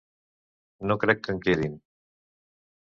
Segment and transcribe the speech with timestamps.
[0.91, 1.79] No crec que en quedin.